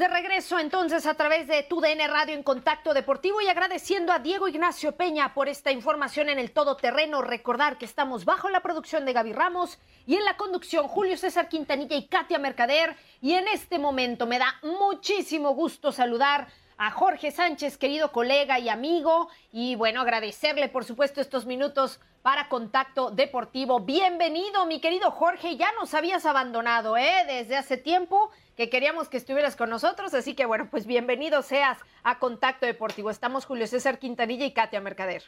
De 0.00 0.08
regreso 0.08 0.58
entonces 0.58 1.04
a 1.04 1.12
través 1.12 1.46
de 1.46 1.62
TUDN 1.62 2.08
Radio 2.08 2.34
en 2.34 2.42
Contacto 2.42 2.94
Deportivo 2.94 3.42
y 3.42 3.48
agradeciendo 3.48 4.14
a 4.14 4.18
Diego 4.18 4.48
Ignacio 4.48 4.96
Peña 4.96 5.34
por 5.34 5.46
esta 5.46 5.72
información 5.72 6.30
en 6.30 6.38
el 6.38 6.52
todoterreno. 6.52 7.20
Recordar 7.20 7.76
que 7.76 7.84
estamos 7.84 8.24
bajo 8.24 8.48
la 8.48 8.62
producción 8.62 9.04
de 9.04 9.12
Gaby 9.12 9.34
Ramos 9.34 9.78
y 10.06 10.16
en 10.16 10.24
la 10.24 10.38
conducción 10.38 10.88
Julio 10.88 11.18
César 11.18 11.50
Quintanilla 11.50 11.96
y 11.96 12.06
Katia 12.06 12.38
Mercader. 12.38 12.96
Y 13.20 13.34
en 13.34 13.46
este 13.48 13.78
momento 13.78 14.26
me 14.26 14.38
da 14.38 14.54
muchísimo 14.62 15.50
gusto 15.50 15.92
saludar 15.92 16.48
a 16.78 16.90
Jorge 16.90 17.30
Sánchez, 17.30 17.76
querido 17.76 18.10
colega 18.10 18.58
y 18.58 18.70
amigo. 18.70 19.28
Y 19.52 19.74
bueno, 19.74 20.00
agradecerle 20.00 20.70
por 20.70 20.86
supuesto 20.86 21.20
estos 21.20 21.44
minutos 21.44 22.00
para 22.22 22.48
Contacto 22.48 23.10
Deportivo. 23.10 23.80
Bienvenido, 23.80 24.64
mi 24.64 24.80
querido 24.80 25.10
Jorge. 25.10 25.56
Ya 25.56 25.70
nos 25.78 25.92
habías 25.92 26.24
abandonado, 26.24 26.96
¿eh? 26.96 27.24
Desde 27.26 27.58
hace 27.58 27.76
tiempo 27.76 28.30
que 28.60 28.68
queríamos 28.68 29.08
que 29.08 29.16
estuvieras 29.16 29.56
con 29.56 29.70
nosotros, 29.70 30.12
así 30.12 30.34
que 30.34 30.44
bueno, 30.44 30.68
pues 30.70 30.86
bienvenido 30.86 31.40
seas 31.40 31.78
a 32.02 32.18
Contacto 32.18 32.66
Deportivo. 32.66 33.08
Estamos 33.08 33.46
Julio 33.46 33.66
César 33.66 33.98
Quintanilla 33.98 34.44
y 34.44 34.52
Katia 34.52 34.82
Mercader. 34.82 35.22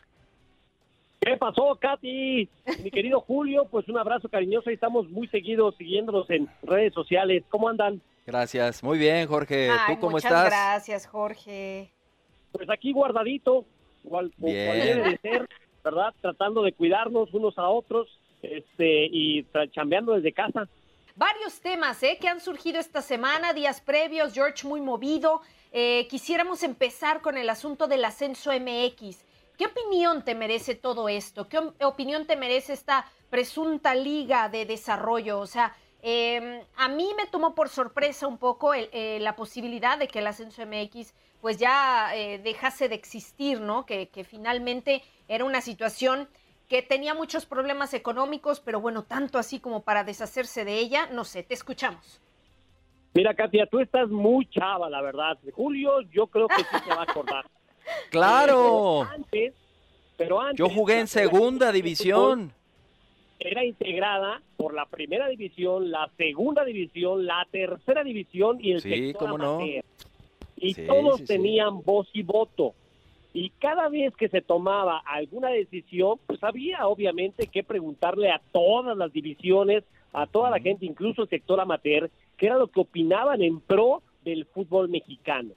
¿Qué 1.18 1.38
pasó, 1.38 1.74
Katy? 1.80 2.46
Mi 2.82 2.90
querido 2.90 3.20
Julio, 3.22 3.66
pues 3.70 3.88
un 3.88 3.96
abrazo 3.96 4.28
cariñoso 4.28 4.70
y 4.70 4.74
estamos 4.74 5.08
muy 5.08 5.28
seguidos 5.28 5.74
siguiéndonos 5.78 6.28
en 6.28 6.46
redes 6.62 6.92
sociales. 6.92 7.42
¿Cómo 7.48 7.70
andan? 7.70 8.02
Gracias, 8.26 8.82
muy 8.82 8.98
bien, 8.98 9.26
Jorge. 9.26 9.70
¿Tú 9.86 9.94
cómo 9.98 10.10
muchas 10.10 10.30
estás? 10.30 10.50
Gracias, 10.50 11.06
Jorge. 11.06 11.88
Pues 12.52 12.68
aquí 12.68 12.92
guardadito, 12.92 13.64
como 14.02 14.28
debe 14.44 15.08
de 15.08 15.18
ser, 15.22 15.48
¿verdad? 15.82 16.12
Tratando 16.20 16.62
de 16.62 16.72
cuidarnos 16.74 17.32
unos 17.32 17.56
a 17.56 17.66
otros 17.66 18.08
este 18.42 19.06
y 19.06 19.46
chambeando 19.70 20.12
desde 20.12 20.32
casa. 20.32 20.68
Varios 21.14 21.60
temas 21.60 22.02
¿eh? 22.02 22.16
que 22.18 22.28
han 22.28 22.40
surgido 22.40 22.80
esta 22.80 23.02
semana, 23.02 23.52
días 23.52 23.82
previos, 23.82 24.32
George 24.32 24.66
muy 24.66 24.80
movido. 24.80 25.42
Eh, 25.70 26.06
quisiéramos 26.08 26.62
empezar 26.62 27.20
con 27.20 27.36
el 27.36 27.50
asunto 27.50 27.86
del 27.86 28.02
ascenso 28.06 28.50
MX. 28.50 29.18
¿Qué 29.58 29.66
opinión 29.66 30.24
te 30.24 30.34
merece 30.34 30.74
todo 30.74 31.10
esto? 31.10 31.48
¿Qué 31.48 31.58
opinión 31.84 32.26
te 32.26 32.36
merece 32.36 32.72
esta 32.72 33.04
presunta 33.28 33.94
liga 33.94 34.48
de 34.48 34.64
desarrollo? 34.64 35.38
O 35.38 35.46
sea, 35.46 35.76
eh, 36.00 36.64
a 36.76 36.88
mí 36.88 37.12
me 37.14 37.26
tomó 37.26 37.54
por 37.54 37.68
sorpresa 37.68 38.26
un 38.26 38.38
poco 38.38 38.72
eh, 38.72 39.18
la 39.20 39.36
posibilidad 39.36 39.98
de 39.98 40.08
que 40.08 40.20
el 40.20 40.26
ascenso 40.26 40.64
MX 40.64 41.12
pues 41.42 41.58
ya 41.58 42.12
dejase 42.44 42.88
de 42.88 42.94
existir, 42.94 43.60
¿no? 43.60 43.84
Que 43.84 44.24
finalmente 44.24 45.02
era 45.26 45.44
una 45.44 45.60
situación 45.60 46.28
que 46.72 46.80
tenía 46.80 47.12
muchos 47.12 47.44
problemas 47.44 47.92
económicos, 47.92 48.58
pero 48.58 48.80
bueno, 48.80 49.02
tanto 49.02 49.38
así 49.38 49.60
como 49.60 49.82
para 49.82 50.04
deshacerse 50.04 50.64
de 50.64 50.78
ella, 50.78 51.06
no 51.12 51.22
sé, 51.24 51.42
te 51.42 51.52
escuchamos. 51.52 52.18
Mira, 53.12 53.34
Katia, 53.34 53.66
tú 53.66 53.78
estás 53.78 54.08
muy 54.08 54.48
chava, 54.48 54.88
la 54.88 55.02
verdad. 55.02 55.36
Julio, 55.52 56.00
yo 56.10 56.28
creo 56.28 56.48
que 56.48 56.62
sí 56.64 56.76
se 56.82 56.88
va 56.88 57.02
a 57.02 57.02
acordar. 57.02 57.44
¡Claro! 58.10 59.06
Pero 59.06 59.12
antes, 59.12 59.54
pero 60.16 60.40
antes, 60.40 60.56
yo 60.56 60.70
jugué 60.70 61.00
en 61.00 61.08
segunda 61.08 61.72
división. 61.72 62.54
Era 63.38 63.66
integrada 63.66 64.40
por 64.56 64.72
la 64.72 64.86
primera 64.86 65.28
división, 65.28 65.90
la 65.90 66.10
segunda 66.16 66.64
división, 66.64 67.26
la 67.26 67.46
tercera 67.50 68.02
división 68.02 68.56
y 68.64 68.72
el 68.72 68.80
sí, 68.80 68.88
sector 68.88 69.28
cómo 69.28 69.36
no. 69.36 69.60
Y 70.56 70.72
Sí, 70.72 70.86
todos 70.86 71.18
sí, 71.18 71.26
sí. 71.26 71.34
tenían 71.34 71.82
voz 71.82 72.08
y 72.14 72.22
voto. 72.22 72.72
Y 73.34 73.50
cada 73.58 73.88
vez 73.88 74.14
que 74.16 74.28
se 74.28 74.42
tomaba 74.42 74.98
alguna 75.06 75.48
decisión, 75.48 76.18
pues 76.26 76.42
había 76.44 76.86
obviamente 76.86 77.46
que 77.46 77.64
preguntarle 77.64 78.30
a 78.30 78.40
todas 78.52 78.96
las 78.96 79.12
divisiones, 79.12 79.84
a 80.12 80.26
toda 80.26 80.50
la 80.50 80.60
gente, 80.60 80.84
incluso 80.84 81.22
el 81.22 81.28
sector 81.28 81.58
amateur, 81.60 82.10
qué 82.36 82.46
era 82.46 82.58
lo 82.58 82.66
que 82.66 82.80
opinaban 82.80 83.40
en 83.42 83.60
pro 83.60 84.02
del 84.24 84.44
fútbol 84.46 84.88
mexicano. 84.88 85.54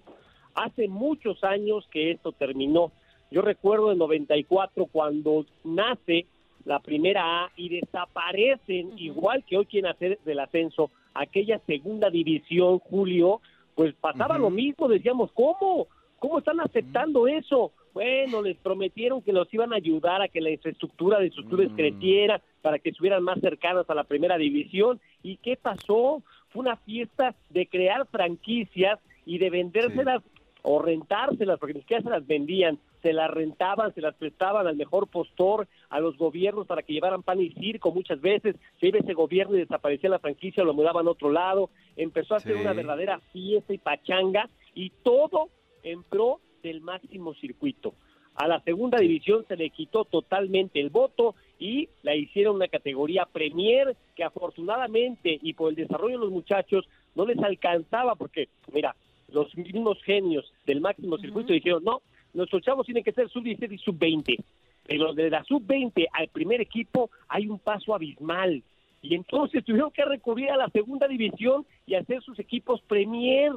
Hace 0.53 0.88
muchos 0.88 1.44
años 1.44 1.86
que 1.91 2.12
esto 2.12 2.31
terminó. 2.31 2.91
Yo 3.30 3.41
recuerdo 3.41 3.92
en 3.92 3.97
94 3.97 4.86
cuando 4.86 5.46
nace 5.66 6.25
la 6.63 6.80
primera 6.80 7.44
A 7.44 7.52
y 7.57 7.69
desaparecen, 7.69 8.97
igual 8.97 9.44
que 9.44 9.57
hoy 9.57 9.66
quieren 9.66 9.92
hacer 9.92 10.19
del 10.24 10.40
ascenso, 10.40 10.92
aquella 11.13 11.59
segunda 11.68 12.09
división, 12.09 12.80
Julio, 12.80 13.42
pues 13.75 13.94
pasaba 13.96 14.38
lo 14.38 14.50
mismo, 14.50 14.88
decíamos, 14.88 15.31
¿cómo? 15.34 15.88
¿Cómo 16.20 16.40
están 16.40 16.59
aceptando 16.59 17.28
eso? 17.28 17.72
Bueno, 17.94 18.42
les 18.42 18.58
prometieron 18.58 19.22
que 19.22 19.31
los 19.31 19.53
iban 19.53 19.72
a 19.74 19.78
ayudar 19.78 20.22
a 20.22 20.28
que 20.28 20.42
la 20.42 20.50
infraestructura 20.50 21.20
de 21.20 21.30
sus 21.30 21.46
clubes 21.46 21.70
creciera, 21.76 22.42
para 22.62 22.80
que 22.80 22.90
estuvieran 22.90 23.24
más 23.24 23.40
cercanas 23.40 23.90
a 23.90 23.96
la 23.96 24.03
primera 24.03 24.38
división. 24.38 25.00
¿Y 25.24 25.38
qué 25.38 25.56
pasó? 25.56 26.22
Fue 26.50 26.62
una 26.62 26.78
fiesta 26.78 27.36
de 27.50 27.68
crear 27.68 28.06
franquicias 28.08 29.00
y 29.25 29.38
de 29.38 29.50
vendérselas 29.50 30.24
o 30.68 30.81
rentárselas, 30.81 31.59
porque 31.59 31.75
ni 31.75 31.81
siquiera 31.81 32.02
se 32.02 32.09
las 32.09 32.25
vendían, 32.25 32.80
se 33.04 33.14
las 33.14 33.30
rentaban, 33.30 33.94
se 33.94 34.02
las 34.02 34.16
prestaban 34.16 34.66
al 34.66 34.75
mejor 34.75 35.08
postor, 35.08 35.68
a 35.90 36.00
los 36.00 36.18
gobiernos 36.18 36.66
para 36.66 36.81
que 36.81 36.92
llevaran 36.94 37.22
pan 37.22 37.40
y 37.40 37.52
circo 37.52 37.92
muchas 37.92 38.20
veces, 38.20 38.56
se 38.80 38.88
iba 38.88 38.98
ese 38.98 39.14
gobierno 39.14 39.56
y 39.56 39.59
desaparecía 39.59 40.09
la 40.09 40.18
franquicia, 40.18 40.64
lo 40.64 40.74
mudaban 40.74 41.08
a 41.08 41.12
otro 41.12 41.30
lado, 41.31 41.70
empezó 41.96 42.34
a 42.34 42.40
ser 42.40 42.56
Sí. 42.56 42.59
una 42.62 42.74
verdadera 42.74 43.20
fiesta 43.31 43.74
y 43.74 43.78
pachanga, 43.78 44.50
y 44.74 44.90
todo 45.04 45.50
en 45.85 46.03
pro 46.03 46.41
del 46.62 46.81
máximo 46.81 47.34
circuito. 47.35 47.94
A 48.35 48.47
la 48.47 48.59
segunda 48.62 48.97
división 48.97 49.46
se 49.47 49.56
le 49.56 49.69
quitó 49.69 50.03
totalmente 50.03 50.81
el 50.81 50.90
voto 50.90 51.35
y 51.57 51.88
la 52.03 52.16
hicieron 52.16 52.57
una 52.57 52.68
categoría 52.68 53.25
Premier 53.25 53.95
que 54.13 54.25
afortunadamente 54.25 55.39
y 55.42 55.54
por 55.54 55.69
el 55.69 55.75
desarrollo 55.75 56.18
de 56.18 56.25
los 56.25 56.33
muchachos 56.33 56.86
no 57.15 57.25
les 57.25 57.39
alcanzaba 57.39 58.15
porque, 58.15 58.50
mira, 58.74 58.94
los 59.30 59.56
mismos 59.56 60.01
genios 60.04 60.51
del 60.65 60.81
máximo 60.81 61.18
circuito 61.18 61.54
dijeron, 61.54 61.83
no, 61.86 62.01
nuestros 62.33 62.62
chavos 62.62 62.86
tienen 62.86 63.06
que 63.06 63.13
ser 63.13 63.30
sub-17 63.30 63.71
y 63.71 63.77
sub-20. 63.77 64.44
Pero 64.86 65.13
de 65.13 65.30
la 65.30 65.44
sub-20 65.45 66.07
al 66.12 66.27
primer 66.27 66.60
equipo 66.60 67.10
hay 67.30 67.48
un 67.48 67.60
paso 67.60 67.95
abismal. 67.95 68.62
Y 69.01 69.15
entonces 69.15 69.63
tuvieron 69.63 69.92
que 69.92 70.04
recurrir 70.04 70.51
a 70.51 70.57
la 70.57 70.69
segunda 70.69 71.07
división 71.07 71.65
y 71.86 71.95
hacer 71.95 72.21
sus 72.21 72.38
equipos 72.39 72.81
Premier 72.81 73.51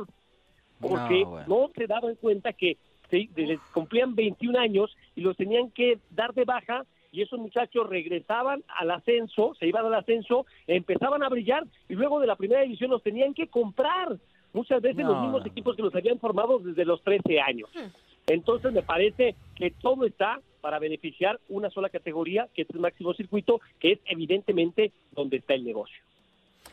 porque 0.80 1.20
No, 1.22 1.30
bueno. 1.30 1.46
no 1.48 1.70
se 1.74 1.86
daban 1.86 2.14
cuenta 2.16 2.52
que 2.52 2.76
se, 3.10 3.28
les 3.36 3.60
cumplían 3.72 4.14
21 4.14 4.58
años 4.58 4.96
y 5.16 5.22
los 5.22 5.36
tenían 5.36 5.70
que 5.70 5.98
dar 6.10 6.34
de 6.34 6.44
baja 6.44 6.84
y 7.10 7.22
esos 7.22 7.38
muchachos 7.38 7.88
regresaban 7.88 8.62
al 8.68 8.90
ascenso, 8.90 9.54
se 9.58 9.66
iban 9.66 9.86
al 9.86 9.94
ascenso, 9.94 10.44
empezaban 10.66 11.22
a 11.22 11.28
brillar 11.28 11.64
y 11.88 11.94
luego 11.94 12.20
de 12.20 12.26
la 12.26 12.36
primera 12.36 12.62
división 12.62 12.90
los 12.90 13.02
tenían 13.02 13.32
que 13.34 13.46
comprar. 13.48 14.18
Muchas 14.52 14.80
veces 14.82 15.04
No, 15.04 15.12
los 15.12 15.22
mismos 15.22 15.40
no, 15.42 15.46
equipos 15.46 15.76
que 15.76 15.82
los 15.82 15.94
habían 15.94 16.18
formado 16.18 16.58
desde 16.58 16.84
los 16.84 17.02
13 17.02 17.40
años. 17.40 17.70
Entonces 18.26 18.72
me 18.72 18.82
parece 18.82 19.34
que 19.54 19.70
todo 19.70 20.04
está 20.04 20.40
para 20.60 20.78
beneficiar 20.78 21.40
una 21.48 21.70
sola 21.70 21.88
categoría, 21.88 22.48
que 22.54 22.62
es 22.62 22.70
el 22.70 22.80
máximo 22.80 23.14
circuito, 23.14 23.60
que 23.78 23.92
es 23.92 24.00
evidentemente 24.06 24.92
donde 25.12 25.38
está 25.38 25.54
el 25.54 25.64
negocio. 25.64 25.98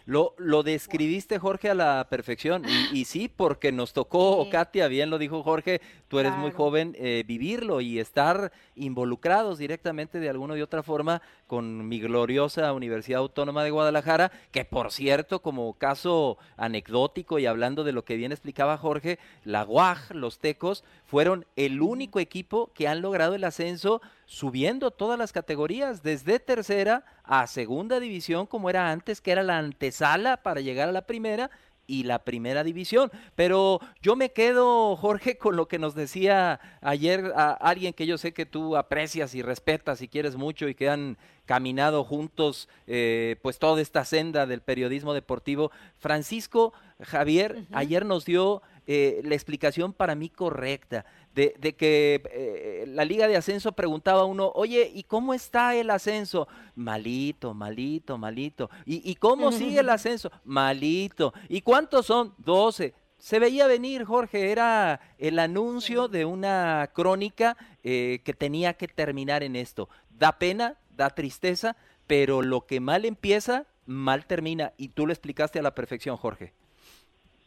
Lo, 0.06 0.36
lo 0.38 0.62
describiste, 0.62 1.40
Jorge, 1.40 1.72
a 1.72 1.76
la 1.76 2.06
perfección. 2.10 2.64
Y, 2.94 3.06
sí, 3.06 3.28
porque 3.28 3.72
nos 3.72 3.94
tocó, 3.94 4.48
Katia, 4.52 4.88
bien 4.88 5.10
lo 5.10 5.18
dijo 5.18 5.42
Jorge, 5.42 5.82
tú 6.08 6.20
eres 6.20 6.36
muy 6.38 6.52
joven, 6.52 6.96
eh, 7.00 7.24
vivirlo 7.26 7.82
y 7.82 8.00
estar 8.00 8.52
involucrados 8.76 9.58
directamente 9.58 10.20
de 10.20 10.30
alguna 10.30 10.56
y 10.58 10.62
otra 10.62 10.84
forma 10.84 11.22
con 11.48 11.88
mi 11.88 12.00
gloriosa 12.00 12.74
Universidad 12.74 13.20
Autónoma 13.20 13.64
de 13.64 13.72
Guadalajara, 13.72 14.32
que 14.52 14.66
por 14.66 14.92
cierto, 14.92 15.42
como 15.42 15.74
caso 15.74 16.38
anecdótico 16.58 17.40
y 17.40 17.46
hablando 17.46 17.84
de 17.84 17.92
lo 17.92 18.06
que 18.06 18.16
bien 18.16 18.32
explicaba 18.32 18.78
Jorge, 18.78 19.20
la 19.44 19.66
UAG, 19.66 20.14
los 20.16 20.40
Tecos, 20.40 20.84
fueron 21.06 21.46
el 21.56 21.82
único 21.82 22.20
equipo 22.20 22.72
que 22.74 22.88
han 22.88 23.02
logrado 23.02 23.36
el 23.36 23.44
ascenso 23.44 24.02
subiendo 24.26 24.92
todas 24.92 25.20
las 25.20 25.32
categorías, 25.32 26.04
desde 26.04 26.40
tercera 26.40 27.06
a 27.24 27.48
segunda 27.48 28.00
división, 28.00 28.46
como 28.48 28.70
era 28.70 28.92
antes, 28.92 29.22
que 29.22 29.32
era 29.32 29.44
la 29.44 29.58
antesala 29.96 30.38
para 30.38 30.62
llegar 30.62 30.90
a 30.90 30.92
la 30.92 31.06
primera, 31.06 31.50
y 31.88 32.04
la 32.04 32.20
primera 32.20 32.64
división. 32.64 33.12
Pero 33.36 33.80
yo 34.02 34.16
me 34.16 34.32
quedo, 34.32 34.96
Jorge, 34.96 35.38
con 35.38 35.56
lo 35.56 35.68
que 35.68 35.80
nos 35.80 35.96
decía 35.96 36.60
ayer 36.82 37.32
a 37.36 37.52
alguien 37.52 37.94
que 37.94 38.08
yo 38.08 38.18
sé 38.18 38.34
que 38.34 38.46
tú 38.46 38.76
aprecias 38.76 39.36
y 39.36 39.42
respetas 39.42 40.02
y 40.02 40.08
quieres 40.08 40.36
mucho 40.36 40.68
y 40.68 40.76
que 40.76 40.90
han 40.90 41.18
caminado 41.46 42.04
juntos 42.04 42.70
eh, 42.88 43.36
pues 43.44 43.60
toda 43.60 43.82
esta 43.82 44.04
senda 44.04 44.46
del 44.48 44.62
periodismo 44.62 45.14
deportivo. 45.14 45.72
Francisco 46.00 46.74
Javier 47.02 47.66
ayer 47.72 48.06
nos 48.06 48.26
dio 48.26 48.64
eh, 48.88 49.22
la 49.24 49.36
explicación 49.36 49.94
para 49.94 50.16
mí 50.16 50.30
correcta 50.30 51.06
de, 51.34 51.76
que 51.78 52.22
eh, 52.32 52.86
la 52.88 53.04
Liga 53.04 53.28
de 53.28 53.36
Ascenso 53.36 53.74
preguntaba 53.74 54.22
a 54.22 54.26
uno, 54.26 54.52
oye, 54.56 54.90
¿y 54.94 55.04
cómo 55.04 55.34
está 55.34 55.76
el 55.76 55.90
ascenso? 55.90 56.48
Malito, 56.76 57.54
malito, 57.54 58.18
malito. 58.18 58.70
¿Y, 58.86 59.10
y 59.10 59.16
cómo 59.16 59.52
sigue 59.52 59.80
el 59.82 59.90
ascenso? 59.90 60.32
Malito. 60.46 61.34
¿Y 61.50 61.62
cuántos 61.62 62.06
son? 62.06 62.34
Doce. 62.38 62.94
Se 63.18 63.40
veía 63.40 63.68
venir, 63.68 64.06
Jorge, 64.06 64.52
era 64.52 65.02
el 65.18 65.40
anuncio 65.40 66.08
de 66.08 66.26
una 66.26 66.92
crónica 66.94 67.58
eh, 67.84 68.22
que 68.24 68.34
tenía 68.34 68.76
que 68.76 68.88
terminar 68.88 69.42
en 69.44 69.56
esto. 69.56 69.90
Da 70.10 70.38
pena, 70.38 70.78
da 70.92 71.10
tristeza, 71.10 71.76
pero 72.08 72.42
lo 72.42 72.66
que 72.66 72.80
mal 72.80 73.04
empieza, 73.04 73.66
mal 73.86 74.26
termina. 74.26 74.74
Y 74.78 74.90
tú 74.90 75.08
lo 75.08 75.12
explicaste 75.12 75.60
a 75.60 75.64
la 75.64 75.74
perfección, 75.74 76.18
Jorge. 76.18 76.54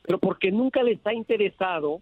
Pero 0.02 0.18
porque 0.18 0.50
nunca 0.50 0.82
les 0.82 1.04
ha 1.06 1.12
interesado 1.12 2.00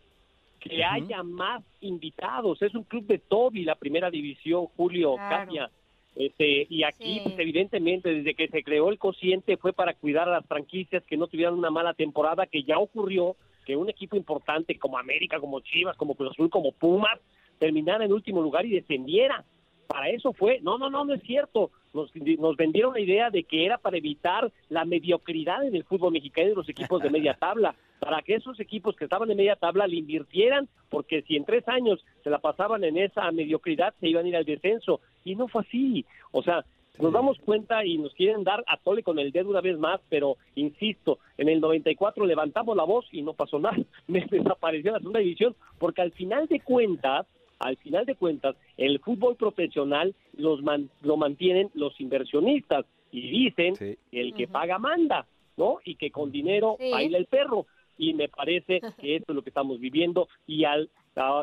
que 0.61 0.85
haya 0.85 1.23
más 1.23 1.63
invitados. 1.81 2.61
Es 2.63 2.75
un 2.75 2.85
club 2.85 3.07
de 3.07 3.19
Toby, 3.19 3.65
la 3.65 3.75
primera 3.75 4.11
división, 4.11 4.67
Julio, 4.77 5.17
Katia. 5.17 5.71
Este, 6.15 6.67
y 6.71 6.83
aquí, 6.83 7.21
pues, 7.23 7.39
evidentemente, 7.39 8.09
desde 8.13 8.35
que 8.35 8.49
se 8.49 8.63
creó 8.63 8.89
el 8.89 8.99
cociente 8.99 9.59
fue 9.59 9.75
para 9.75 9.93
cuidar 9.95 10.29
a 10.29 10.33
las 10.33 10.47
franquicias 10.47 11.05
que 11.05 11.17
no 11.17 11.27
tuvieran 11.27 11.55
una 11.55 11.71
mala 11.71 11.93
temporada, 11.93 12.47
que 12.47 12.63
ya 12.63 12.79
ocurrió 12.79 13.37
que 13.67 13.77
un 13.77 13.91
equipo 13.91 14.17
importante 14.17 14.79
como 14.79 14.99
América, 14.99 15.41
como 15.41 15.61
Chivas, 15.61 15.97
como 15.97 16.15
Cruz 16.15 16.31
Azul, 16.31 16.49
como 16.49 16.73
Pumas, 16.73 17.21
terminara 17.59 18.05
en 18.05 18.13
último 18.13 18.41
lugar 18.41 18.65
y 18.65 18.71
descendiera. 18.71 19.45
Para 19.87 20.09
eso 20.09 20.33
fue, 20.33 20.61
no, 20.63 20.79
no, 20.79 20.91
no, 20.91 21.05
no 21.05 21.15
es 21.15 21.23
cierto. 21.23 21.71
Nos, 21.95 22.11
nos 22.15 22.57
vendieron 22.57 22.95
la 22.95 23.01
idea 23.01 23.31
de 23.31 23.45
que 23.45 23.65
era 23.65 23.79
para 23.79 23.97
evitar 23.97 24.53
la 24.69 24.85
mediocridad 24.85 25.65
en 25.65 25.75
el 25.75 25.85
fútbol 25.85 26.13
mexicano 26.13 26.49
y 26.49 26.51
de 26.51 26.57
los 26.57 26.69
equipos 26.69 27.03
de 27.03 27.11
media 27.11 27.35
tabla 27.35 27.75
para 27.99 28.23
que 28.23 28.35
esos 28.35 28.59
equipos 28.61 28.95
que 28.97 29.05
estaban 29.05 29.31
en 29.31 29.37
media 29.37 29.57
tabla 29.57 29.87
le 29.87 29.97
invirtieran, 29.97 30.69
porque 30.91 31.23
si 31.23 31.37
en 31.37 31.45
tres 31.45 31.67
años 31.69 32.05
se 32.23 32.31
la 32.31 32.39
pasaban 32.39 32.85
en 32.85 32.99
esa 32.99 33.31
mediocridad, 33.33 33.95
se 34.01 34.09
iban 34.09 34.27
a 34.27 34.29
ir 34.29 34.37
al 34.37 34.45
descenso. 34.45 35.01
Y 35.25 35.35
no 35.35 35.49
fue 35.49 35.63
así. 35.63 36.05
O 36.33 36.43
sea, 36.43 36.65
nos 37.01 37.13
damos 37.13 37.39
cuenta 37.39 37.85
y 37.85 37.99
nos 37.99 38.15
quieren 38.15 38.45
dar 38.45 38.65
a 38.67 38.77
tole 38.79 39.03
con 39.03 39.19
el 39.19 39.33
dedo 39.33 39.51
una 39.51 39.61
vez 39.61 39.79
más, 39.79 40.01
pero 40.09 40.37
insisto, 40.55 41.19
en 41.37 41.49
el 41.49 41.61
94 41.61 42.25
levantamos 42.25 42.77
la 42.77 42.85
voz 42.85 43.07
y 43.13 43.23
no 43.23 43.35
pasó 43.35 43.59
nada. 43.59 43.77
Me 44.07 44.25
desapareció 44.31 44.93
la 44.93 44.99
segunda 44.99 45.21
división, 45.21 45.55
porque 45.79 46.03
al 46.03 46.13
final 46.13 46.47
de 46.47 46.61
cuentas, 46.61 47.27
al 47.59 47.77
final 47.79 48.05
de 48.07 48.15
cuentas, 48.15 48.57
el 48.77 49.01
fútbol 49.01 49.37
profesional 49.37 50.15
los 50.37 50.61
lo 51.03 51.17
mantienen 51.17 51.71
los 51.75 52.01
inversionistas 52.01 52.85
y 53.11 53.31
dicen 53.31 53.75
que 53.77 53.99
el 54.13 54.35
que 54.35 54.49
paga 54.49 54.79
manda, 54.79 55.27
¿no? 55.57 55.79
Y 55.85 55.95
que 55.95 56.11
con 56.11 56.31
dinero 56.31 56.77
baila 56.79 57.19
el 57.19 57.27
perro 57.27 57.67
y 57.99 58.15
me 58.15 58.29
parece 58.29 58.81
que 59.01 59.17
esto 59.17 59.33
es 59.33 59.37
lo 59.37 59.43
que 59.43 59.51
estamos 59.51 59.81
viviendo 59.81 60.29
y 60.47 60.65
al 60.65 60.91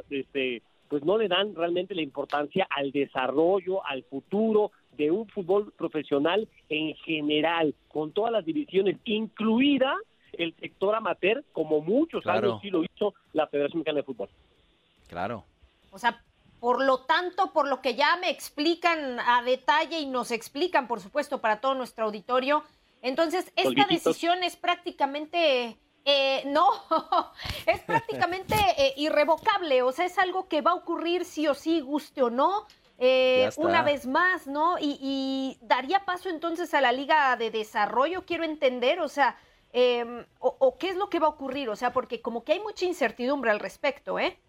este 0.10 0.62
pues 0.88 1.04
no 1.04 1.18
le 1.18 1.27
dan 1.27 1.56
realmente 1.56 1.95
la 1.95 2.04
importancia 2.04 2.68
al 2.69 2.92
desarrollo, 2.92 3.83
al 3.83 4.04
futuro 4.04 4.71
de 4.95 5.10
un 5.10 5.27
fútbol 5.27 5.74
profesional 5.75 6.48
en 6.69 6.94
general, 6.98 7.74
con 7.88 8.12
todas 8.12 8.31
las 8.31 8.45
divisiones, 8.45 8.98
incluida 9.06 9.95
el 10.33 10.54
sector 10.56 10.94
amateur, 10.94 11.44
como 11.51 11.81
muchos 11.81 12.25
años 12.27 12.60
sí 12.62 12.69
lo 12.69 12.83
hizo 12.83 13.15
la 13.33 13.48
Federación 13.48 13.80
Mexicana 13.80 13.98
de 13.98 14.04
Fútbol. 14.04 14.30
Claro. 15.07 15.45
O 15.93 15.99
sea, 15.99 16.23
por 16.59 16.81
lo 16.81 17.01
tanto, 17.01 17.53
por 17.53 17.67
lo 17.67 17.81
que 17.81 17.95
ya 17.95 18.15
me 18.17 18.29
explican 18.29 19.19
a 19.19 19.43
detalle 19.43 19.99
y 19.99 20.05
nos 20.05 20.31
explican, 20.31 20.87
por 20.87 20.99
supuesto, 20.99 21.39
para 21.39 21.61
todo 21.61 21.75
nuestro 21.75 22.05
auditorio, 22.05 22.63
entonces 23.01 23.51
esta 23.55 23.85
decisión 23.85 24.43
es 24.43 24.55
prácticamente 24.55 25.77
eh, 26.05 26.43
no, 26.47 26.67
es 27.65 27.81
prácticamente 27.81 28.55
eh, 28.77 28.93
irrevocable, 28.97 29.83
o 29.83 29.91
sea, 29.91 30.05
es 30.05 30.17
algo 30.17 30.47
que 30.47 30.61
va 30.61 30.71
a 30.71 30.75
ocurrir 30.75 31.25
sí 31.25 31.47
o 31.47 31.53
sí, 31.53 31.81
guste 31.81 32.23
o 32.23 32.29
no, 32.29 32.65
eh, 32.97 33.49
una 33.57 33.81
vez 33.83 34.05
más, 34.05 34.47
¿no? 34.47 34.75
Y, 34.79 35.57
daría 35.61 36.05
paso 36.05 36.29
entonces 36.29 36.73
a 36.73 36.81
la 36.81 36.91
Liga 36.91 37.35
de 37.37 37.51
Desarrollo, 37.51 38.25
quiero 38.25 38.43
entender, 38.43 38.99
o 38.99 39.07
sea, 39.07 39.37
em, 39.71 40.25
o, 40.39 40.77
qué 40.77 40.89
es 40.89 40.95
lo 40.95 41.09
que 41.09 41.19
va 41.19 41.27
a 41.27 41.31
ocurrir, 41.31 41.69
o 41.69 41.75
sea, 41.75 41.91
porque 41.91 42.21
como 42.21 42.43
que 42.43 42.53
hay 42.53 42.59
mucha 42.59 42.85
incertidumbre 42.85 43.51
al 43.51 43.59
respecto, 43.59 44.19
¿eh? 44.19 44.39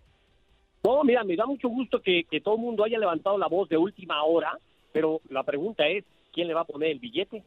No, 0.84 1.02
mira, 1.02 1.24
me 1.24 1.34
da 1.34 1.46
mucho 1.46 1.68
gusto 1.68 2.00
que, 2.00 2.26
todo 2.42 2.56
el 2.56 2.60
mundo 2.60 2.84
haya 2.84 2.98
levantado 2.98 3.38
la 3.38 3.46
voz 3.46 3.68
de 3.68 3.78
última 3.78 4.22
hora, 4.22 4.58
pero 4.92 5.20
la 5.30 5.42
pregunta 5.42 5.86
es, 5.86 6.04
¿quién 6.32 6.46
le 6.46 6.54
va 6.54 6.60
a 6.60 6.66
poner 6.66 6.90
el 6.90 6.98
billete? 6.98 7.42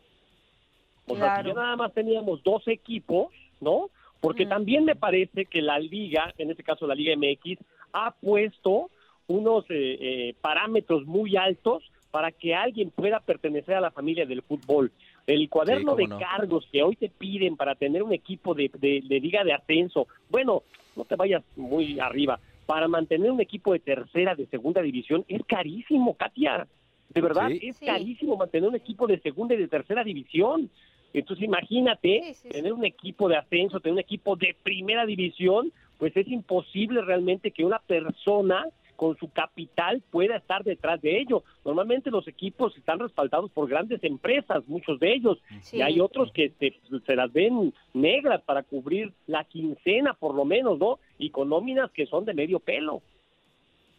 O 1.08 1.16
sea, 1.16 1.42
si 1.42 1.48
ya 1.48 1.54
nada 1.54 1.76
más 1.76 1.94
teníamos 1.94 2.44
dos 2.44 2.68
equipos, 2.68 3.28
¿no? 3.62 3.90
Porque 4.20 4.46
también 4.46 4.84
me 4.84 4.96
parece 4.96 5.46
que 5.46 5.62
la 5.62 5.80
liga, 5.80 6.34
en 6.38 6.50
este 6.50 6.64
caso 6.64 6.88
la 6.88 6.96
Liga 6.96 7.16
MX, 7.16 7.60
ha 7.94 8.12
puesto 8.12 8.90
unos 9.28 9.66
eh, 9.70 9.98
eh, 10.00 10.36
parámetros 10.42 11.06
muy 11.06 11.38
altos 11.38 11.84
para 12.10 12.32
que 12.32 12.56
alguien 12.56 12.90
pueda 12.90 13.20
pertenecer 13.20 13.76
a 13.76 13.82
la 13.82 13.92
familia 13.92 14.26
del 14.26 14.42
fútbol. 14.42 14.92
El 15.28 15.50
cuaderno 15.50 15.96
de 15.96 16.08
cargos 16.08 16.68
que 16.72 16.82
hoy 16.82 16.96
te 16.96 17.10
piden 17.10 17.58
para 17.58 17.76
tener 17.76 18.02
un 18.02 18.14
equipo 18.14 18.56
de, 18.56 18.72
de, 18.74 19.20
liga 19.20 19.44
de 19.44 19.54
ascenso, 19.54 20.08
bueno, 20.30 20.64
no 20.96 21.06
te 21.06 21.16
vayas 21.16 21.44
muy 21.56 22.00
arriba, 22.00 22.40
para 22.68 22.88
mantener 22.88 23.32
un 23.32 23.42
equipo 23.42 23.74
de 23.74 23.80
tercera, 23.80 24.36
de 24.36 24.46
segunda 24.48 24.82
división, 24.82 25.26
es 25.28 25.42
carísimo, 25.48 26.16
Katia. 26.16 26.68
De 27.10 27.22
verdad, 27.22 27.50
es 27.50 27.80
carísimo 27.80 28.36
mantener 28.36 28.70
un 28.70 28.76
equipo 28.76 29.08
de 29.08 29.20
segunda 29.22 29.56
y 29.56 29.58
de 29.58 29.70
tercera 29.70 30.04
división. 30.04 30.70
Entonces 31.14 31.46
imagínate 31.46 32.36
tener 32.52 32.74
un 32.74 32.86
equipo 32.86 33.30
de 33.30 33.38
ascenso, 33.38 33.80
tener 33.80 33.94
un 33.94 34.00
equipo 34.00 34.36
de 34.36 34.56
primera 34.62 35.06
división, 35.06 35.72
pues 35.98 36.16
es 36.18 36.28
imposible 36.28 37.02
realmente 37.02 37.52
que 37.52 37.64
una 37.64 37.80
persona 37.80 38.66
con 38.98 39.16
su 39.18 39.30
capital 39.30 40.04
pueda 40.12 40.36
estar 40.36 40.64
detrás 40.66 41.02
de 41.02 41.22
ello. 41.22 41.44
Normalmente 41.64 42.12
los 42.12 42.28
equipos 42.28 42.76
están 42.76 43.00
respaldados 43.00 43.50
por 43.52 43.70
grandes 43.70 44.04
empresas, 44.04 44.68
muchos 44.68 45.00
de 45.00 45.14
ellos, 45.14 45.38
y 45.72 45.82
hay 45.82 46.02
otros 46.02 46.34
que 46.34 46.52
se, 46.60 47.16
las 47.16 47.32
ven 47.32 47.74
negras 47.94 48.42
para 48.42 48.64
cubrir 48.64 49.14
la 49.28 49.46
quincena 49.46 50.14
por 50.14 50.36
lo 50.36 50.44
menos, 50.44 50.78
¿no? 50.78 51.00
Y 51.18 51.30
con 51.30 51.48
nóminas 51.50 51.92
que 51.92 52.08
son 52.08 52.26
de 52.26 52.34
medio 52.34 52.60
pelo. 52.60 53.02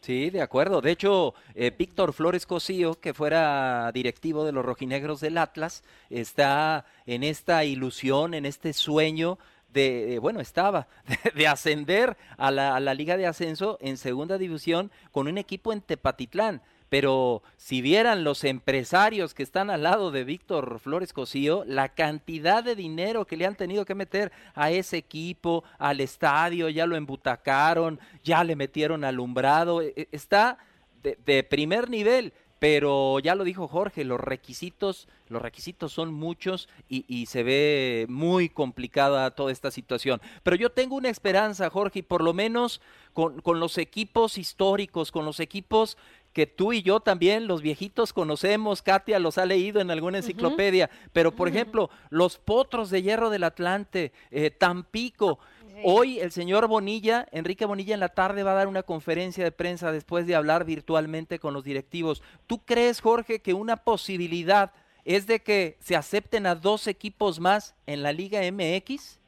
Sí, 0.01 0.31
de 0.31 0.43
acuerdo. 0.43 0.81
De 0.81 0.93
hecho, 0.93 1.35
eh, 1.55 1.73
Víctor 1.77 2.13
Flores 2.13 2.47
Cosío, 2.47 2.95
que 2.95 3.15
fuera 3.15 3.91
directivo 3.93 4.45
de 4.45 4.53
los 4.53 4.65
rojinegros 4.65 5.21
del 5.21 5.39
Atlas, 5.39 5.83
está 6.09 6.87
en 7.07 7.25
esta 7.25 7.65
ilusión, 7.65 8.35
en 8.35 8.47
este 8.47 8.73
sueño 8.73 9.39
de, 9.73 10.19
bueno, 10.21 10.41
estaba, 10.41 10.89
de, 11.35 11.47
ascender 11.47 12.17
a 12.37 12.51
la, 12.51 12.77
a 12.77 12.81
la, 12.81 12.95
Liga 12.95 13.17
de 13.17 13.27
Ascenso 13.27 13.79
en 13.81 13.97
segunda 13.97 14.39
división 14.39 14.91
con 15.13 15.29
un 15.29 15.39
equipo 15.39 15.73
en 15.73 15.81
Tepatitlán. 15.81 16.63
Pero 16.89 17.43
si 17.57 17.83
vieran 17.83 18.25
los 18.25 18.45
empresarios 18.45 19.35
que 19.35 19.43
están 19.43 19.69
al 19.69 19.83
lado 19.83 20.11
de 20.11 20.25
Víctor 20.25 20.79
Flores 20.79 21.13
Cosío, 21.13 21.65
la 21.67 21.91
cantidad 21.91 22.65
de 22.65 22.75
dinero 22.75 23.27
que 23.27 23.37
le 23.37 23.45
han 23.45 23.57
tenido 23.57 23.85
que 23.85 23.95
meter 23.95 24.33
a 24.55 24.71
ese 24.71 24.97
equipo, 24.97 25.65
al 25.79 26.01
estadio, 26.01 26.71
ya 26.71 26.87
lo 26.87 26.97
embutacaron, 26.97 28.01
ya 28.25 28.43
le 28.43 28.57
metieron 28.57 29.05
alumbrado, 29.05 29.83
e, 29.83 29.93
e, 29.97 30.09
está 30.13 30.59
de, 31.03 31.45
primer 31.45 31.91
nivel 31.91 32.33
pero 32.59 33.21
ya 33.21 33.35
lo 33.35 33.45
dijo 33.45 33.69
Jorge, 33.69 34.05
los 34.05 34.21
requisitos, 34.21 35.09
los 35.29 35.41
requisitos 35.41 35.93
son 35.93 36.13
muchos 36.13 36.69
y, 36.89 37.27
se 37.27 37.43
ve 37.43 38.07
muy 38.09 38.49
complicada 38.49 39.31
toda 39.31 39.53
esta 39.53 39.71
situación. 39.71 40.21
Pero 40.43 40.57
yo 40.57 40.71
tengo 40.71 40.97
una 40.97 41.09
esperanza, 41.09 41.71
Jorge, 41.71 42.01
y 42.01 42.03
por 42.03 42.23
lo 42.23 42.35
menos 42.35 42.81
con, 43.13 43.41
con 43.41 43.61
los 43.61 43.79
equipos 43.79 44.39
históricos, 44.39 45.13
con 45.13 45.25
los 45.25 45.41
equipos 45.41 45.97
que 46.39 46.47
tú 46.47 46.73
y 46.73 46.83
yo 46.83 47.01
también, 47.01 47.49
los 47.49 47.63
viejitos, 47.63 48.13
conocemos, 48.13 48.81
Katia 48.81 49.19
los 49.19 49.39
ha 49.39 49.45
leído 49.45 49.81
en 49.81 49.91
alguna 49.91 50.19
enciclopedia, 50.19 50.89
pero 51.13 51.33
por 51.33 51.49
ejemplo, 51.49 51.91
los 52.11 52.39
potros 52.39 52.91
de 52.91 53.03
hierro 53.03 53.29
del 53.29 53.43
Atlante, 53.43 54.13
eh, 54.31 54.51
Tampico. 54.53 55.41
Hoy 55.83 56.21
el 56.21 56.31
señor 56.31 56.69
Bonilla, 56.69 57.27
Enrique 57.33 57.65
Bonilla 57.65 57.95
en 57.95 57.99
la 57.99 58.11
tarde 58.11 58.45
va 58.45 58.53
a 58.53 58.55
dar 58.55 58.69
una 58.69 58.85
conferencia 58.85 59.43
de 59.43 59.51
prensa 59.51 59.91
después 59.91 60.29
de 60.29 60.37
hablar 60.37 60.65
virtualmente 60.65 61.41
con 61.41 61.55
los 61.55 61.65
directivos. 61.65 62.23
¿Tú 62.47 62.61
crees, 62.65 63.01
Jorge, 63.01 63.41
que 63.41 63.53
una 63.53 63.77
posibilidad 63.77 64.71
es 65.05 65.27
de 65.27 65.41
que 65.41 65.75
se 65.81 65.97
acepten 65.97 66.47
a 66.47 66.55
dos 66.55 66.87
equipos 66.87 67.41
más 67.41 67.75
en 67.89 68.05
la 68.05 68.13
Liga 68.13 68.43
MX? 68.43 69.19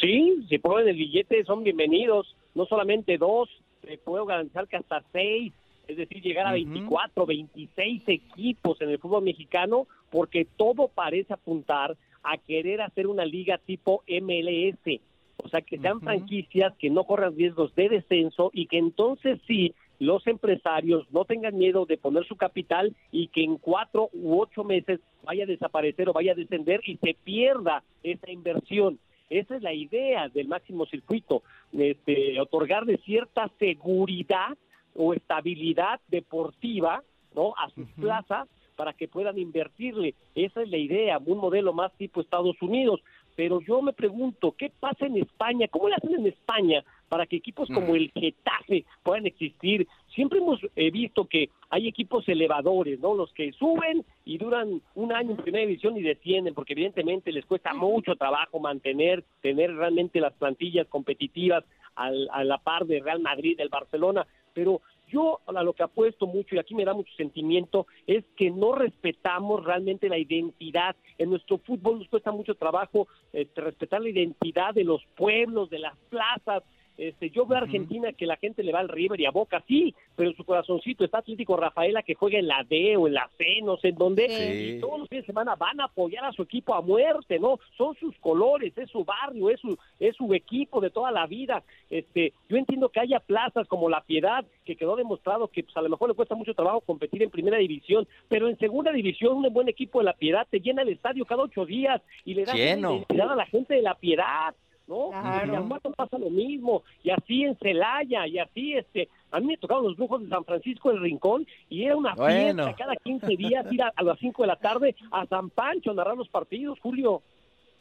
Sí, 0.00 0.46
si 0.48 0.58
ponen 0.58 0.86
el 0.86 0.96
billete 0.96 1.42
son 1.44 1.64
bienvenidos, 1.64 2.36
no 2.54 2.66
solamente 2.66 3.18
dos, 3.18 3.48
te 3.80 3.98
puedo 3.98 4.24
garantizar 4.26 4.68
que 4.68 4.76
hasta 4.76 5.02
seis, 5.10 5.52
es 5.88 5.96
decir, 5.96 6.22
llegar 6.22 6.46
a 6.46 6.52
24, 6.52 7.26
26 7.26 8.02
equipos 8.06 8.80
en 8.80 8.90
el 8.90 8.98
fútbol 8.98 9.24
mexicano, 9.24 9.86
porque 10.10 10.46
todo 10.56 10.88
parece 10.88 11.32
apuntar 11.34 11.96
a 12.22 12.38
querer 12.38 12.80
hacer 12.80 13.06
una 13.06 13.24
liga 13.24 13.58
tipo 13.58 14.02
MLS, 14.08 15.00
o 15.36 15.48
sea, 15.48 15.60
que 15.60 15.78
sean 15.78 16.00
franquicias 16.00 16.72
que 16.78 16.88
no 16.88 17.04
corran 17.04 17.36
riesgos 17.36 17.74
de 17.74 17.88
descenso 17.88 18.50
y 18.54 18.66
que 18.66 18.78
entonces 18.78 19.40
sí 19.46 19.74
los 19.98 20.26
empresarios 20.26 21.06
no 21.12 21.24
tengan 21.24 21.56
miedo 21.56 21.86
de 21.86 21.98
poner 21.98 22.26
su 22.26 22.36
capital 22.36 22.94
y 23.12 23.28
que 23.28 23.44
en 23.44 23.58
cuatro 23.58 24.08
u 24.12 24.40
ocho 24.40 24.64
meses 24.64 25.00
vaya 25.22 25.44
a 25.44 25.46
desaparecer 25.46 26.08
o 26.08 26.12
vaya 26.12 26.32
a 26.32 26.36
descender 26.36 26.80
y 26.84 26.96
se 26.96 27.14
pierda 27.24 27.82
esa 28.02 28.30
inversión. 28.30 28.98
Esa 29.30 29.56
es 29.56 29.62
la 29.62 29.72
idea 29.72 30.28
del 30.28 30.48
máximo 30.48 30.86
circuito, 30.86 31.42
este, 31.72 32.40
otorgarle 32.40 32.98
cierta 32.98 33.50
seguridad 33.58 34.56
o 34.94 35.14
estabilidad 35.14 36.00
deportiva 36.08 37.02
¿no? 37.34 37.54
a 37.56 37.68
sus 37.70 37.88
plazas 38.00 38.48
para 38.76 38.92
que 38.92 39.08
puedan 39.08 39.38
invertirle. 39.38 40.14
Esa 40.34 40.62
es 40.62 40.68
la 40.68 40.78
idea, 40.78 41.18
un 41.24 41.38
modelo 41.38 41.72
más 41.72 41.92
tipo 41.96 42.20
Estados 42.20 42.60
Unidos. 42.60 43.00
Pero 43.36 43.60
yo 43.60 43.82
me 43.82 43.92
pregunto, 43.92 44.54
¿qué 44.56 44.70
pasa 44.78 45.06
en 45.06 45.16
España? 45.16 45.66
¿Cómo 45.68 45.88
le 45.88 45.96
hacen 45.96 46.14
en 46.14 46.26
España 46.26 46.84
para 47.08 47.26
que 47.26 47.36
equipos 47.36 47.68
como 47.68 47.96
el 47.96 48.12
Getafe 48.14 48.84
puedan 49.02 49.26
existir? 49.26 49.88
Siempre 50.14 50.38
hemos 50.38 50.60
eh, 50.76 50.90
visto 50.92 51.24
que 51.24 51.50
hay 51.68 51.88
equipos 51.88 52.28
elevadores, 52.28 53.00
¿no? 53.00 53.14
Los 53.14 53.32
que 53.32 53.50
suben 53.52 54.04
y 54.24 54.38
duran 54.38 54.80
un 54.94 55.12
año 55.12 55.32
en 55.32 55.36
primera 55.38 55.66
división 55.66 55.96
y 55.96 56.02
descienden, 56.02 56.54
porque 56.54 56.74
evidentemente 56.74 57.32
les 57.32 57.44
cuesta 57.44 57.74
mucho 57.74 58.14
trabajo 58.14 58.60
mantener, 58.60 59.24
tener 59.40 59.74
realmente 59.74 60.20
las 60.20 60.34
plantillas 60.34 60.86
competitivas 60.86 61.64
al, 61.96 62.28
a 62.32 62.44
la 62.44 62.58
par 62.58 62.86
de 62.86 63.00
Real 63.00 63.18
Madrid, 63.18 63.56
del 63.56 63.68
Barcelona. 63.68 64.24
Pero 64.54 64.80
yo 65.08 65.40
a 65.46 65.62
lo 65.62 65.72
que 65.74 65.82
apuesto 65.82 66.26
mucho, 66.26 66.54
y 66.54 66.58
aquí 66.58 66.74
me 66.74 66.84
da 66.84 66.94
mucho 66.94 67.12
sentimiento, 67.16 67.86
es 68.06 68.24
que 68.36 68.50
no 68.50 68.74
respetamos 68.74 69.64
realmente 69.64 70.08
la 70.08 70.18
identidad. 70.18 70.96
En 71.18 71.30
nuestro 71.30 71.58
fútbol 71.58 71.98
nos 71.98 72.08
cuesta 72.08 72.32
mucho 72.32 72.54
trabajo 72.54 73.06
este, 73.32 73.60
respetar 73.60 74.00
la 74.00 74.08
identidad 74.08 74.74
de 74.74 74.84
los 74.84 75.02
pueblos, 75.16 75.70
de 75.70 75.78
las 75.80 75.96
plazas, 76.08 76.62
este, 76.96 77.30
yo 77.30 77.46
veo 77.46 77.58
a 77.58 77.62
Argentina 77.62 78.12
que 78.12 78.26
la 78.26 78.36
gente 78.36 78.62
le 78.62 78.72
va 78.72 78.80
al 78.80 78.88
River 78.88 79.20
y 79.20 79.26
a 79.26 79.30
Boca, 79.30 79.62
sí, 79.66 79.94
pero 80.14 80.30
en 80.30 80.36
su 80.36 80.44
corazoncito 80.44 81.04
está 81.04 81.18
Atlético 81.18 81.56
Rafaela 81.56 82.02
que 82.02 82.14
juega 82.14 82.38
en 82.38 82.46
la 82.46 82.64
D 82.68 82.96
o 82.96 83.08
en 83.08 83.14
la 83.14 83.28
C, 83.36 83.60
no 83.62 83.76
sé 83.76 83.88
en 83.88 83.96
dónde, 83.96 84.76
y 84.76 84.80
todos 84.80 85.00
los 85.00 85.08
fines 85.08 85.24
de 85.24 85.32
semana 85.32 85.56
van 85.56 85.80
a 85.80 85.84
apoyar 85.84 86.24
a 86.24 86.32
su 86.32 86.42
equipo 86.42 86.74
a 86.74 86.80
muerte, 86.80 87.38
¿no? 87.38 87.58
Son 87.76 87.94
sus 87.96 88.16
colores, 88.18 88.76
es 88.76 88.90
su 88.90 89.04
barrio, 89.04 89.50
es 89.50 89.60
su, 89.60 89.76
es 89.98 90.14
su 90.16 90.32
equipo 90.34 90.80
de 90.80 90.90
toda 90.90 91.10
la 91.10 91.26
vida. 91.26 91.62
Este, 91.90 92.32
yo 92.48 92.56
entiendo 92.56 92.88
que 92.88 93.00
haya 93.00 93.20
plazas 93.20 93.66
como 93.66 93.88
La 93.88 94.02
Piedad, 94.02 94.44
que 94.64 94.76
quedó 94.76 94.96
demostrado 94.96 95.48
que 95.48 95.64
pues, 95.64 95.76
a 95.76 95.82
lo 95.82 95.88
mejor 95.88 96.08
le 96.08 96.14
cuesta 96.14 96.34
mucho 96.34 96.54
trabajo 96.54 96.80
competir 96.80 97.22
en 97.22 97.30
primera 97.30 97.58
división, 97.58 98.06
pero 98.28 98.48
en 98.48 98.58
segunda 98.58 98.92
división 98.92 99.36
un 99.36 99.52
buen 99.52 99.68
equipo 99.68 99.98
de 99.98 100.04
La 100.04 100.14
Piedad 100.14 100.46
te 100.48 100.60
llena 100.60 100.82
el 100.82 100.90
estadio 100.90 101.24
cada 101.24 101.42
ocho 101.42 101.66
días 101.66 102.00
y 102.24 102.34
le 102.34 102.44
da 102.44 102.56
identidad 102.56 103.32
a 103.32 103.36
la 103.36 103.46
gente 103.46 103.74
de 103.74 103.82
La 103.82 103.94
Piedad. 103.94 104.54
¿No? 104.86 105.10
Y 105.10 105.54
en 105.54 105.68
pasa 105.96 106.18
lo 106.18 106.30
mismo, 106.30 106.82
y 107.02 107.10
así 107.10 107.44
en 107.44 107.56
Celaya, 107.56 108.26
y 108.26 108.38
así 108.38 108.74
este, 108.74 109.08
a 109.30 109.40
mí 109.40 109.46
me 109.46 109.56
tocaron 109.56 109.84
los 109.84 109.96
brujos 109.96 110.22
de 110.22 110.28
San 110.28 110.44
Francisco 110.44 110.90
del 110.90 111.00
Rincón 111.00 111.46
y 111.68 111.84
era 111.84 111.96
una 111.96 112.14
fiesta 112.14 112.74
cada 112.76 112.96
15 112.96 113.26
días 113.36 113.66
ir 113.72 113.82
a, 113.82 113.92
a 113.94 114.02
las 114.02 114.18
5 114.18 114.42
de 114.42 114.46
la 114.46 114.56
tarde 114.56 114.94
a 115.10 115.26
San 115.26 115.50
Pancho 115.50 115.90
a 115.90 115.94
narrar 115.94 116.16
los 116.16 116.28
partidos, 116.28 116.78
Julio. 116.80 117.22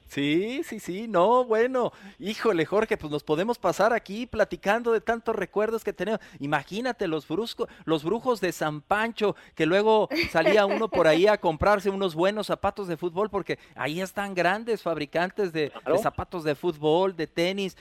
Sí, 0.07 0.62
sí, 0.63 0.79
sí, 0.79 1.07
no, 1.07 1.43
bueno, 1.43 1.91
híjole 2.19 2.65
Jorge, 2.65 2.98
pues 2.98 3.12
nos 3.12 3.24
podemos 3.24 3.57
pasar 3.57 3.93
aquí 3.93 4.27
platicando 4.27 4.91
de 4.91 5.01
tantos 5.01 5.36
recuerdos 5.36 5.83
que 5.83 5.91
tenemos. 5.91 6.19
Imagínate 6.39 7.07
los, 7.07 7.27
brusco, 7.27 7.67
los 7.86 8.03
brujos 8.03 8.39
de 8.39 8.51
San 8.51 8.81
Pancho, 8.81 9.36
que 9.55 9.65
luego 9.65 10.10
salía 10.31 10.65
uno 10.65 10.88
por 10.88 11.07
ahí 11.07 11.25
a 11.25 11.39
comprarse 11.39 11.89
unos 11.89 12.13
buenos 12.13 12.48
zapatos 12.48 12.88
de 12.88 12.98
fútbol, 12.98 13.29
porque 13.29 13.57
ahí 13.75 14.01
están 14.01 14.36
grandes 14.36 14.83
fabricantes 14.83 15.51
de, 15.51 15.72
zapatos 16.01 16.43
de 16.43 16.53
fútbol, 16.53 17.15
de 17.15 17.25
tenis. 17.25 17.75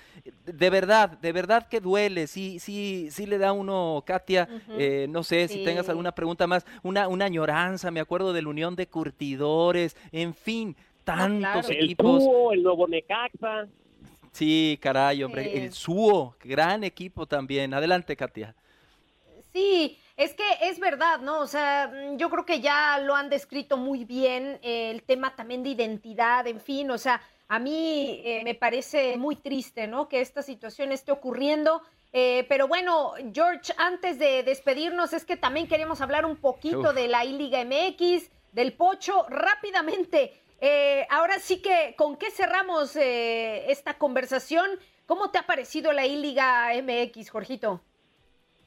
De 0.46 0.70
verdad, 0.70 1.10
de 1.10 1.32
verdad 1.32 1.68
que 1.68 1.80
duele, 1.80 2.26
sí, 2.28 2.58
sí, 2.58 3.08
sí 3.10 3.26
le 3.26 3.36
da 3.36 3.52
uno, 3.52 4.02
Katia, 4.06 4.48
eh, 4.70 5.06
no 5.10 5.22
sé 5.22 5.48
si 5.48 5.64
tengas 5.64 5.88
alguna 5.88 6.12
pregunta 6.12 6.46
más, 6.46 6.64
una, 6.82 7.08
una 7.08 7.26
añoranza, 7.26 7.90
me 7.90 8.00
acuerdo 8.00 8.32
de 8.32 8.40
la 8.40 8.48
Unión 8.48 8.74
de 8.74 8.86
Curtidores, 8.86 9.96
en 10.12 10.34
fin 10.34 10.76
tantos 11.04 11.70
equipos. 11.70 12.22
El 12.52 12.58
el 12.58 12.62
nuevo 12.62 12.88
Necaxa. 12.88 13.66
Sí, 14.32 14.78
caray, 14.80 15.22
hombre, 15.22 15.62
el 15.62 15.72
Suo, 15.72 16.36
gran 16.42 16.84
equipo 16.84 17.26
también. 17.26 17.74
Adelante, 17.74 18.16
Katia. 18.16 18.54
Sí, 19.52 19.98
es 20.16 20.32
que 20.34 20.44
es 20.62 20.80
verdad, 20.80 21.20
¿no? 21.20 21.40
O 21.40 21.46
sea, 21.46 21.92
mm, 21.92 22.16
yo 22.16 22.30
creo 22.30 22.46
que 22.46 22.60
ya 22.60 22.98
lo 22.98 23.14
han 23.14 23.28
descrito 23.28 23.76
muy 23.76 24.04
bien, 24.04 24.58
eh, 24.62 24.90
el 24.90 25.02
tema 25.02 25.36
también 25.36 25.62
de 25.62 25.70
identidad, 25.70 26.46
en 26.46 26.60
fin, 26.60 26.90
o 26.90 26.96
sea, 26.96 27.20
a 27.48 27.58
mí 27.58 28.22
eh, 28.24 28.40
me 28.44 28.54
parece 28.54 29.18
muy 29.18 29.36
triste, 29.36 29.86
¿no? 29.86 30.08
Que 30.08 30.22
esta 30.22 30.40
situación 30.40 30.90
esté 30.90 31.12
ocurriendo. 31.12 31.82
Eh, 32.14 32.46
pero 32.48 32.66
bueno, 32.66 33.12
George, 33.32 33.74
antes 33.76 34.18
de 34.18 34.42
despedirnos, 34.42 35.12
es 35.12 35.26
que 35.26 35.36
también 35.36 35.66
queremos 35.66 36.00
hablar 36.00 36.24
un 36.24 36.36
poquito 36.36 36.94
de 36.94 37.08
la 37.08 37.24
I-Liga 37.26 37.62
MX, 37.64 38.30
del 38.52 38.72
Pocho, 38.72 39.26
rápidamente. 39.28 40.41
Eh, 40.64 41.04
ahora 41.10 41.40
sí 41.40 41.60
que, 41.60 41.96
¿con 41.96 42.16
qué 42.16 42.30
cerramos 42.30 42.94
eh, 42.94 43.68
esta 43.68 43.98
conversación? 43.98 44.64
¿Cómo 45.06 45.32
te 45.32 45.38
ha 45.38 45.42
parecido 45.42 45.92
la 45.92 46.06
I-Liga 46.06 46.68
MX, 46.80 47.30
Jorgito? 47.30 47.80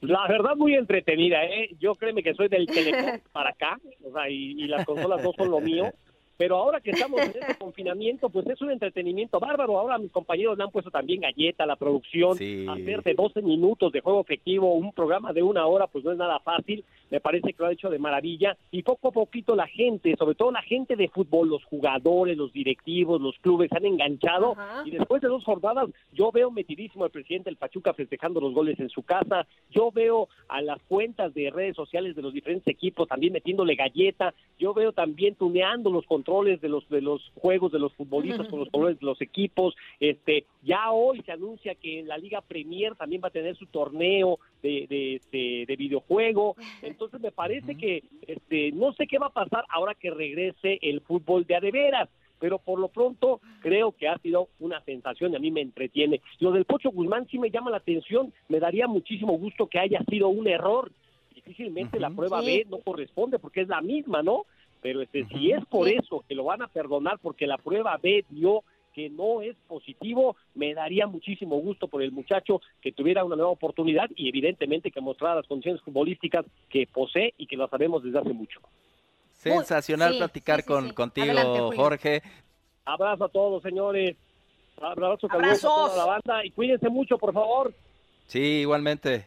La 0.02 0.28
verdad, 0.28 0.56
muy 0.56 0.74
entretenida, 0.74 1.42
¿eh? 1.46 1.70
Yo 1.80 1.94
créeme 1.94 2.22
que 2.22 2.34
soy 2.34 2.48
del 2.48 2.66
teléfono 2.66 3.18
para 3.32 3.48
acá, 3.48 3.78
o 4.04 4.12
sea, 4.12 4.28
y, 4.28 4.62
y 4.62 4.68
las 4.68 4.84
consolas 4.84 5.22
no 5.22 5.32
son 5.32 5.50
lo 5.50 5.58
mío. 5.58 5.90
Pero 6.36 6.56
ahora 6.56 6.80
que 6.80 6.90
estamos 6.90 7.20
en 7.20 7.30
este 7.30 7.54
confinamiento, 7.58 8.28
pues 8.28 8.46
es 8.46 8.60
un 8.60 8.70
entretenimiento 8.70 9.40
bárbaro. 9.40 9.78
Ahora 9.78 9.98
mis 9.98 10.10
compañeros 10.10 10.58
le 10.58 10.64
han 10.64 10.70
puesto 10.70 10.90
también 10.90 11.20
galleta 11.20 11.64
a 11.64 11.66
la 11.66 11.76
producción, 11.76 12.32
hacer 12.32 13.02
de 13.02 13.14
12 13.14 13.42
minutos 13.42 13.92
de 13.92 14.00
juego 14.00 14.20
efectivo, 14.20 14.74
un 14.74 14.92
programa 14.92 15.32
de 15.32 15.42
una 15.42 15.66
hora, 15.66 15.86
pues 15.86 16.04
no 16.04 16.12
es 16.12 16.18
nada 16.18 16.38
fácil. 16.40 16.84
Me 17.10 17.20
parece 17.20 17.52
que 17.52 17.62
lo 17.62 17.66
ha 17.66 17.72
hecho 17.72 17.88
de 17.88 17.98
maravilla. 17.98 18.56
Y 18.70 18.82
poco 18.82 19.08
a 19.08 19.12
poquito 19.12 19.54
la 19.54 19.66
gente, 19.66 20.14
sobre 20.16 20.34
todo 20.34 20.50
la 20.50 20.62
gente 20.62 20.96
de 20.96 21.08
fútbol, 21.08 21.48
los 21.48 21.64
jugadores, 21.64 22.36
los 22.36 22.52
directivos, 22.52 23.20
los 23.20 23.38
clubes, 23.38 23.70
se 23.70 23.76
han 23.76 23.86
enganchado. 23.86 24.56
Y 24.84 24.90
después 24.90 25.22
de 25.22 25.28
dos 25.28 25.44
jornadas, 25.44 25.88
yo 26.12 26.32
veo 26.32 26.50
metidísimo 26.50 27.04
al 27.04 27.10
presidente 27.10 27.50
del 27.50 27.56
Pachuca 27.56 27.94
festejando 27.94 28.40
los 28.40 28.52
goles 28.52 28.78
en 28.80 28.88
su 28.88 29.02
casa. 29.02 29.46
Yo 29.70 29.90
veo 29.90 30.28
a 30.48 30.60
las 30.60 30.82
cuentas 30.82 31.32
de 31.34 31.50
redes 31.50 31.76
sociales 31.76 32.16
de 32.16 32.22
los 32.22 32.32
diferentes 32.32 32.66
equipos 32.66 33.08
también 33.08 33.32
metiéndole 33.32 33.74
galleta. 33.74 34.34
Yo 34.58 34.74
veo 34.74 34.92
también 34.92 35.34
tuneando 35.34 35.90
los 35.90 36.06
controles 36.26 36.60
de 36.60 36.68
los 36.68 36.88
de 36.88 37.00
los 37.00 37.30
juegos 37.36 37.72
de 37.72 37.78
los 37.78 37.92
futbolistas 37.94 38.48
con 38.48 38.58
los 38.58 38.68
colores 38.70 38.98
de 38.98 39.06
los 39.06 39.20
equipos. 39.22 39.74
Este, 40.00 40.44
ya 40.62 40.90
hoy 40.90 41.22
se 41.22 41.32
anuncia 41.32 41.74
que 41.76 42.02
la 42.02 42.18
Liga 42.18 42.40
Premier 42.40 42.94
también 42.96 43.22
va 43.22 43.28
a 43.28 43.32
tener 43.32 43.56
su 43.56 43.66
torneo 43.66 44.38
de, 44.62 45.20
de, 45.30 45.64
de, 45.66 45.76
videojuego. 45.76 46.56
Entonces 46.82 47.20
me 47.20 47.30
parece 47.30 47.76
que 47.76 48.02
este, 48.26 48.72
no 48.72 48.92
sé 48.94 49.06
qué 49.06 49.18
va 49.18 49.26
a 49.26 49.30
pasar 49.32 49.64
ahora 49.68 49.94
que 49.94 50.10
regrese 50.10 50.78
el 50.82 51.00
fútbol 51.00 51.46
de 51.46 51.56
adeveras 51.56 52.08
pero 52.38 52.58
por 52.58 52.78
lo 52.78 52.88
pronto 52.88 53.40
creo 53.62 53.92
que 53.92 54.08
ha 54.08 54.18
sido 54.18 54.48
una 54.60 54.82
sensación 54.82 55.32
y 55.32 55.36
a 55.36 55.38
mí 55.38 55.50
me 55.50 55.62
entretiene. 55.62 56.20
Lo 56.38 56.52
del 56.52 56.66
Pocho 56.66 56.90
Guzmán 56.90 57.26
sí 57.30 57.38
me 57.38 57.50
llama 57.50 57.70
la 57.70 57.78
atención, 57.78 58.30
me 58.50 58.60
daría 58.60 58.86
muchísimo 58.86 59.38
gusto 59.38 59.68
que 59.68 59.78
haya 59.78 60.04
sido 60.10 60.28
un 60.28 60.46
error. 60.46 60.92
Difícilmente 61.34 61.98
la 61.98 62.10
prueba 62.10 62.42
B 62.42 62.66
no 62.68 62.80
corresponde 62.80 63.38
porque 63.38 63.62
es 63.62 63.68
la 63.68 63.80
misma, 63.80 64.22
¿no? 64.22 64.44
Pero 64.82 65.02
este, 65.02 65.26
si 65.26 65.52
es 65.52 65.64
por 65.66 65.88
eso 65.88 66.24
que 66.28 66.34
lo 66.34 66.44
van 66.44 66.62
a 66.62 66.68
perdonar 66.68 67.18
porque 67.20 67.46
la 67.46 67.58
prueba 67.58 67.98
B 68.02 68.24
dio 68.30 68.62
que 68.96 69.10
no 69.10 69.42
es 69.42 69.54
positivo, 69.68 70.36
me 70.54 70.72
daría 70.72 71.06
muchísimo 71.06 71.56
gusto 71.58 71.86
por 71.86 72.02
el 72.02 72.12
muchacho 72.12 72.62
que 72.80 72.92
tuviera 72.92 73.24
una 73.24 73.36
nueva 73.36 73.50
oportunidad 73.50 74.08
y 74.16 74.28
evidentemente 74.28 74.90
que 74.90 75.02
mostrara 75.02 75.34
las 75.34 75.46
condiciones 75.46 75.82
futbolísticas 75.82 76.46
que 76.70 76.86
posee 76.86 77.34
y 77.36 77.46
que 77.46 77.56
lo 77.56 77.68
sabemos 77.68 78.02
desde 78.02 78.18
hace 78.18 78.32
mucho. 78.32 78.60
Sensacional 79.32 80.16
platicar 80.16 80.64
con, 80.64 80.94
contigo, 80.94 81.72
Jorge. 81.76 82.22
Abrazo 82.86 83.24
a 83.24 83.28
todos, 83.28 83.62
señores. 83.62 84.16
Abrazo 84.80 85.26
a 85.30 85.58
toda 85.60 85.96
la 85.96 86.04
banda 86.06 86.44
y 86.44 86.50
cuídense 86.50 86.88
mucho, 86.88 87.18
por 87.18 87.34
favor. 87.34 87.74
Sí, 88.28 88.60
igualmente. 88.60 89.26